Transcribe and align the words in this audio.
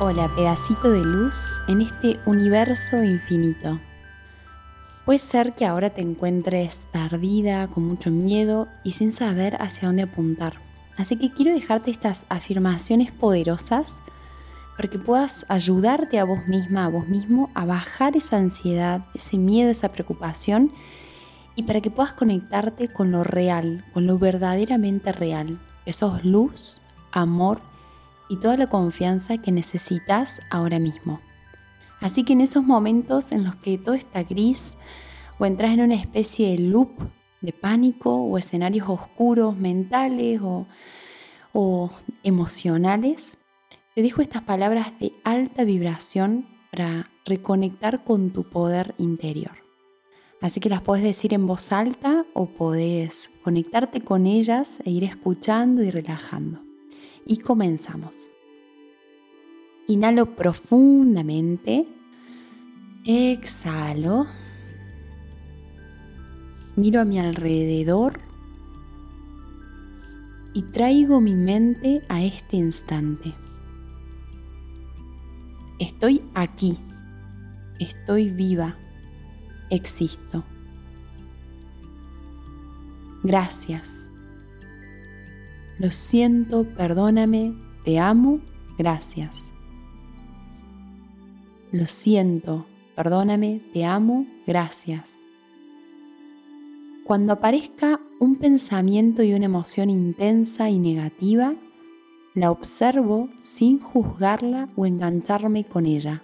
Hola, 0.00 0.28
pedacito 0.34 0.90
de 0.90 1.04
luz 1.04 1.44
en 1.68 1.80
este 1.80 2.18
universo 2.26 3.04
infinito. 3.04 3.78
Puede 5.04 5.20
ser 5.20 5.52
que 5.52 5.66
ahora 5.66 5.90
te 5.90 6.02
encuentres 6.02 6.88
perdida, 6.90 7.68
con 7.68 7.84
mucho 7.84 8.10
miedo 8.10 8.66
y 8.82 8.90
sin 8.90 9.12
saber 9.12 9.56
hacia 9.62 9.86
dónde 9.86 10.02
apuntar. 10.02 10.54
Así 10.96 11.14
que 11.14 11.30
quiero 11.30 11.54
dejarte 11.54 11.92
estas 11.92 12.24
afirmaciones 12.28 13.12
poderosas 13.12 13.94
para 14.76 14.90
que 14.90 14.98
puedas 14.98 15.46
ayudarte 15.48 16.18
a 16.18 16.24
vos 16.24 16.48
misma, 16.48 16.86
a 16.86 16.88
vos 16.88 17.06
mismo, 17.06 17.50
a 17.54 17.64
bajar 17.64 18.16
esa 18.16 18.36
ansiedad, 18.36 19.06
ese 19.14 19.38
miedo, 19.38 19.70
esa 19.70 19.92
preocupación 19.92 20.72
y 21.54 21.62
para 21.62 21.80
que 21.80 21.92
puedas 21.92 22.14
conectarte 22.14 22.88
con 22.88 23.12
lo 23.12 23.22
real, 23.22 23.84
con 23.94 24.08
lo 24.08 24.18
verdaderamente 24.18 25.12
real. 25.12 25.60
Eso 25.86 26.16
es 26.16 26.24
luz, 26.24 26.80
amor 27.12 27.73
y 28.28 28.38
toda 28.38 28.56
la 28.56 28.68
confianza 28.68 29.38
que 29.38 29.52
necesitas 29.52 30.40
ahora 30.50 30.78
mismo. 30.78 31.20
Así 32.00 32.24
que 32.24 32.34
en 32.34 32.40
esos 32.40 32.64
momentos 32.64 33.32
en 33.32 33.44
los 33.44 33.56
que 33.56 33.78
todo 33.78 33.94
está 33.94 34.22
gris 34.22 34.76
o 35.38 35.46
entras 35.46 35.72
en 35.72 35.80
una 35.80 35.94
especie 35.94 36.50
de 36.50 36.58
loop 36.58 36.90
de 37.40 37.52
pánico 37.52 38.14
o 38.14 38.38
escenarios 38.38 38.88
oscuros 38.88 39.56
mentales 39.56 40.40
o, 40.42 40.66
o 41.52 41.90
emocionales, 42.22 43.36
te 43.94 44.02
dejo 44.02 44.22
estas 44.22 44.42
palabras 44.42 44.92
de 44.98 45.12
alta 45.24 45.64
vibración 45.64 46.46
para 46.70 47.10
reconectar 47.24 48.04
con 48.04 48.30
tu 48.30 48.44
poder 48.44 48.94
interior. 48.98 49.52
Así 50.40 50.60
que 50.60 50.68
las 50.68 50.82
puedes 50.82 51.04
decir 51.04 51.32
en 51.32 51.46
voz 51.46 51.72
alta 51.72 52.26
o 52.34 52.46
podés 52.46 53.30
conectarte 53.42 54.00
con 54.00 54.26
ellas 54.26 54.78
e 54.84 54.90
ir 54.90 55.04
escuchando 55.04 55.82
y 55.82 55.90
relajando 55.90 56.60
y 57.26 57.38
comenzamos. 57.38 58.30
Inhalo 59.86 60.34
profundamente, 60.34 61.86
exhalo, 63.04 64.26
miro 66.76 67.00
a 67.00 67.04
mi 67.04 67.18
alrededor 67.18 68.20
y 70.54 70.62
traigo 70.62 71.20
mi 71.20 71.34
mente 71.34 72.02
a 72.08 72.22
este 72.22 72.56
instante. 72.56 73.34
Estoy 75.78 76.22
aquí, 76.34 76.78
estoy 77.78 78.30
viva, 78.30 78.76
existo. 79.70 80.44
Gracias. 83.22 84.06
Lo 85.84 85.90
siento, 85.90 86.64
perdóname, 86.64 87.52
te 87.84 87.98
amo, 87.98 88.40
gracias. 88.78 89.52
Lo 91.72 91.84
siento, 91.84 92.64
perdóname, 92.96 93.60
te 93.74 93.84
amo, 93.84 94.24
gracias. 94.46 95.18
Cuando 97.04 97.34
aparezca 97.34 98.00
un 98.18 98.36
pensamiento 98.36 99.22
y 99.22 99.34
una 99.34 99.44
emoción 99.44 99.90
intensa 99.90 100.70
y 100.70 100.78
negativa, 100.78 101.54
la 102.32 102.50
observo 102.50 103.28
sin 103.40 103.78
juzgarla 103.78 104.70
o 104.76 104.86
engancharme 104.86 105.64
con 105.64 105.84
ella. 105.84 106.22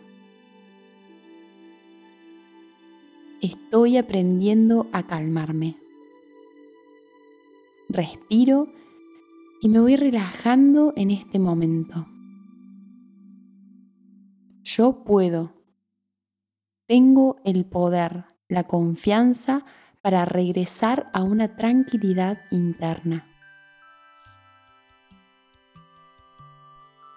Estoy 3.42 3.98
aprendiendo 3.98 4.86
a 4.92 5.06
calmarme. 5.06 5.76
Respiro 7.90 8.80
y 9.60 9.68
me 9.68 9.78
voy 9.78 9.96
relajando 9.96 10.94
en 10.96 11.10
este 11.10 11.38
momento. 11.38 12.06
Yo 14.62 15.04
puedo. 15.04 15.52
Tengo 16.86 17.36
el 17.44 17.66
poder, 17.66 18.24
la 18.48 18.64
confianza 18.64 19.64
para 20.02 20.24
regresar 20.24 21.10
a 21.12 21.22
una 21.22 21.56
tranquilidad 21.56 22.40
interna. 22.50 23.26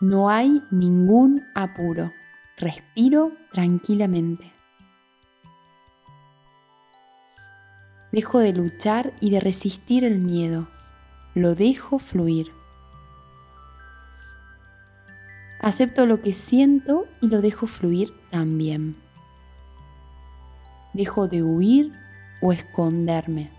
No 0.01 0.29
hay 0.29 0.61
ningún 0.69 1.43
apuro. 1.55 2.11
Respiro 2.57 3.31
tranquilamente. 3.53 4.51
Dejo 8.11 8.39
de 8.39 8.53
luchar 8.53 9.13
y 9.21 9.31
de 9.31 9.39
resistir 9.39 10.03
el 10.03 10.19
miedo 10.19 10.67
lo 11.35 11.55
dejo 11.55 11.99
fluir. 11.99 12.51
Acepto 15.59 16.05
lo 16.05 16.21
que 16.21 16.33
siento 16.33 17.07
y 17.21 17.27
lo 17.27 17.41
dejo 17.41 17.67
fluir 17.67 18.13
también. 18.29 18.95
Dejo 20.93 21.27
de 21.27 21.41
huir 21.41 21.93
o 22.41 22.51
esconderme. 22.51 23.49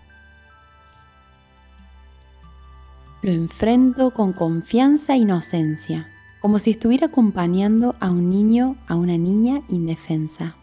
Lo 3.21 3.31
enfrento 3.31 4.11
con 4.11 4.33
confianza 4.33 5.15
e 5.15 5.17
inocencia, 5.17 6.07
como 6.39 6.59
si 6.59 6.71
estuviera 6.71 7.07
acompañando 7.07 7.95
a 7.99 8.11
un 8.11 8.29
niño, 8.29 8.77
a 8.87 8.95
una 8.95 9.17
niña 9.17 9.61
indefensa. 9.67 10.55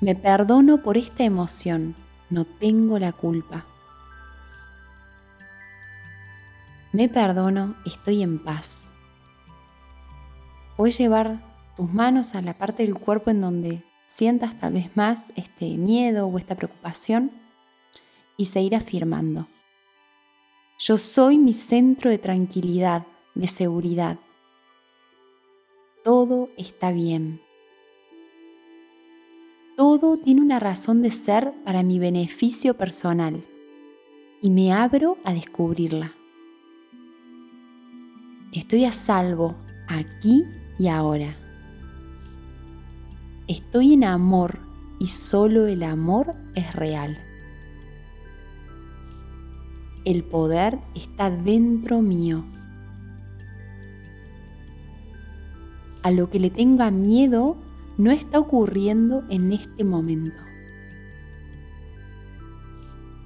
Me 0.00 0.14
perdono 0.14 0.82
por 0.82 0.98
esta 0.98 1.24
emoción, 1.24 1.94
no 2.28 2.44
tengo 2.44 2.98
la 2.98 3.12
culpa. 3.12 3.64
Me 6.92 7.08
perdono, 7.08 7.74
estoy 7.86 8.22
en 8.22 8.38
paz. 8.38 8.88
Puedes 10.76 10.98
llevar 10.98 11.42
tus 11.76 11.92
manos 11.92 12.34
a 12.34 12.42
la 12.42 12.58
parte 12.58 12.82
del 12.82 12.94
cuerpo 12.94 13.30
en 13.30 13.40
donde 13.40 13.84
sientas 14.06 14.58
tal 14.58 14.74
vez 14.74 14.94
más 14.94 15.32
este 15.36 15.76
miedo 15.76 16.26
o 16.26 16.38
esta 16.38 16.54
preocupación 16.54 17.32
y 18.36 18.46
seguir 18.46 18.76
afirmando. 18.76 19.48
Yo 20.78 20.98
soy 20.98 21.38
mi 21.38 21.54
centro 21.54 22.10
de 22.10 22.18
tranquilidad, 22.18 23.06
de 23.34 23.46
seguridad. 23.46 24.18
Todo 26.04 26.50
está 26.58 26.92
bien. 26.92 27.40
Todo 29.76 30.18
tiene 30.18 30.42
una 30.42 30.58
razón 30.60 31.00
de 31.00 31.10
ser 31.10 31.54
para 31.64 31.82
mi 31.82 31.98
beneficio 31.98 32.76
personal 32.76 33.46
y 34.42 34.50
me 34.50 34.72
abro 34.72 35.16
a 35.24 35.32
descubrirla. 35.32 36.16
Estoy 38.52 38.84
a 38.84 38.92
salvo 38.92 39.54
aquí 39.88 40.44
y 40.78 40.88
ahora. 40.88 41.34
Estoy 43.48 43.94
en 43.94 44.04
amor 44.04 44.58
y 44.98 45.06
solo 45.06 45.66
el 45.66 45.82
amor 45.82 46.34
es 46.54 46.74
real. 46.74 47.16
El 50.04 50.22
poder 50.22 50.78
está 50.94 51.30
dentro 51.30 52.02
mío. 52.02 52.44
A 56.02 56.10
lo 56.10 56.28
que 56.28 56.38
le 56.38 56.50
tenga 56.50 56.90
miedo 56.90 57.56
no 57.96 58.10
está 58.10 58.38
ocurriendo 58.38 59.24
en 59.30 59.54
este 59.54 59.82
momento. 59.82 60.42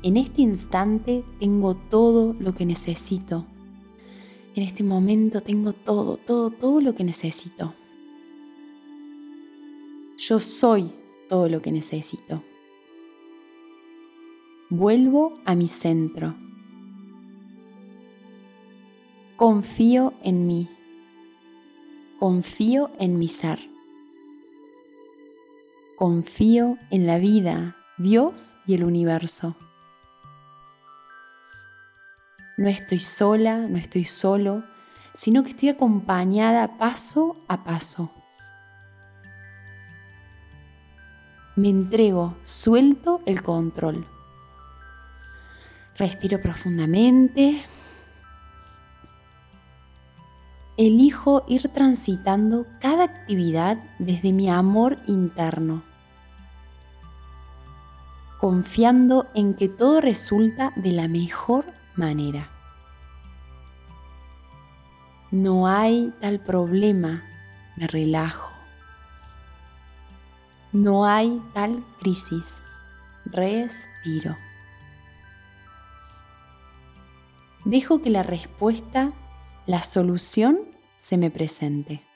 En 0.05 0.19
este 0.19 0.43
instante 0.43 1.25
tengo 1.41 1.75
todo 1.75 2.33
lo 2.39 2.55
que 2.55 2.65
necesito 2.65 3.45
en 4.57 4.63
este 4.63 4.83
momento 4.83 5.43
tengo 5.43 5.75
todo, 5.75 6.17
todo, 6.17 6.51
todo 6.51 6.81
lo 6.81 6.95
que 6.95 7.05
necesito. 7.05 7.75
Yo 10.17 10.41
soy 10.41 10.93
todo 11.29 11.51
lo 11.51 11.61
que 11.61 11.71
necesito. 11.71 12.43
Vuelvo 14.71 15.39
a 15.45 15.55
mi 15.55 15.69
centro. 15.69 16.35
Confío 19.37 20.15
en 20.23 20.47
mí. 20.47 20.71
Confío 22.19 22.91
en 22.99 23.19
mi 23.19 23.29
ser. 23.29 23.59
Confío 25.97 26.79
en 26.91 27.07
la 27.07 27.19
vida, 27.19 27.77
Dios 27.99 28.57
y 28.67 28.75
el 28.75 28.85
universo. 28.85 29.55
No 32.59 32.69
estoy 32.69 33.01
sola, 33.01 33.59
no 33.59 33.77
estoy 33.77 34.05
solo, 34.05 34.65
sino 35.13 35.43
que 35.43 35.51
estoy 35.51 35.69
acompañada 35.69 36.79
paso 36.79 37.37
a 37.49 37.65
paso. 37.65 38.11
Me 41.55 41.69
entrego, 41.69 42.37
suelto 42.45 43.21
el 43.27 43.43
control. 43.43 44.07
Respiro 45.97 46.41
profundamente. 46.41 47.63
Elijo 50.79 51.45
ir 51.49 51.69
transitando 51.69 52.67
cada 52.81 53.05
actividad 53.05 53.79
desde 53.99 54.33
mi 54.33 54.49
amor 54.49 54.99
interno, 55.07 55.83
confiando 58.39 59.29
en 59.35 59.55
que 59.55 59.69
todo 59.69 60.01
resulta 60.03 60.73
de 60.77 60.93
la 60.93 61.09
mejor 61.09 61.65
manera. 61.97 62.51
No 65.31 65.67
hay 65.67 66.13
tal 66.21 66.41
problema, 66.41 67.25
me 67.77 67.87
relajo. 67.87 68.53
No 70.73 71.07
hay 71.07 71.41
tal 71.53 71.85
crisis, 72.01 72.61
respiro. 73.25 74.37
Dejo 77.65 78.01
que 78.01 78.11
la 78.11 78.23
respuesta, 78.23 79.13
la 79.67 79.83
solución, 79.83 80.59
se 80.97 81.17
me 81.17 81.31
presente. 81.31 82.07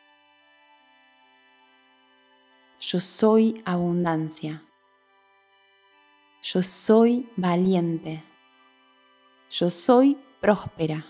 Yo 2.78 2.98
soy 3.00 3.62
abundancia. 3.64 4.62
Yo 6.42 6.62
soy 6.62 7.28
valiente. 7.36 8.24
Yo 9.50 9.68
soy 9.68 10.16
próspera. 10.40 11.06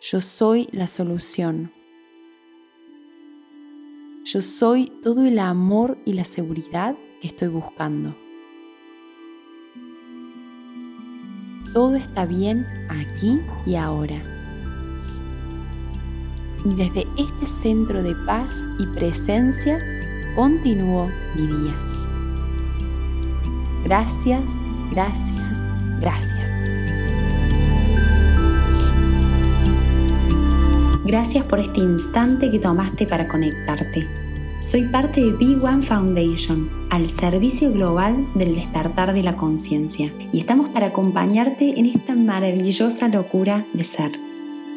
Yo 0.00 0.20
soy 0.20 0.68
la 0.70 0.86
solución. 0.86 1.72
Yo 4.24 4.42
soy 4.42 4.92
todo 5.02 5.24
el 5.24 5.38
amor 5.38 5.98
y 6.04 6.12
la 6.12 6.24
seguridad 6.24 6.96
que 7.20 7.26
estoy 7.26 7.48
buscando. 7.48 8.14
todo 11.76 11.94
está 11.94 12.24
bien 12.24 12.66
aquí 12.88 13.38
y 13.66 13.74
ahora. 13.74 14.16
Y 16.64 16.74
desde 16.74 17.06
este 17.18 17.44
centro 17.44 18.02
de 18.02 18.14
paz 18.24 18.62
y 18.78 18.86
presencia 18.86 19.78
continúo 20.34 21.06
mi 21.34 21.46
día. 21.46 21.74
Gracias, 23.84 24.42
gracias, 24.90 25.68
gracias. 26.00 26.36
Gracias 31.06 31.44
por 31.44 31.60
este 31.60 31.80
instante 31.80 32.50
que 32.50 32.58
tomaste 32.58 33.06
para 33.06 33.28
conectarte. 33.28 34.08
Soy 34.60 34.86
parte 34.86 35.20
de 35.20 35.38
B1 35.38 35.82
Foundation, 35.82 36.68
al 36.90 37.06
servicio 37.06 37.72
global 37.72 38.26
del 38.34 38.56
despertar 38.56 39.12
de 39.12 39.22
la 39.22 39.36
conciencia, 39.36 40.12
y 40.32 40.40
estamos 40.40 40.68
para 40.70 40.86
acompañarte 40.86 41.78
en 41.78 41.86
esta 41.86 42.16
maravillosa 42.16 43.06
locura 43.08 43.64
de 43.72 43.84
ser. 43.84 44.18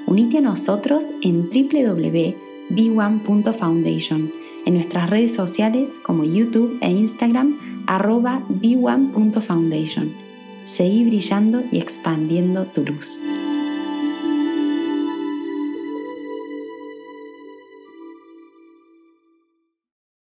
Unite 0.06 0.38
a 0.38 0.42
nosotros 0.42 1.08
en 1.24 1.50
www.b1.foundation, 1.50 4.32
en 4.68 4.74
nuestras 4.76 5.10
redes 5.10 5.34
sociales 5.34 5.94
como 6.04 6.26
YouTube 6.26 6.78
e 6.82 6.92
Instagram, 6.92 7.58
arroba 7.88 8.44
b1.foundation. 8.50 10.29
Seguí 10.70 11.04
brillando 11.04 11.64
y 11.72 11.80
expandiendo 11.80 12.66
tu 12.66 12.86
luz. 12.86 13.24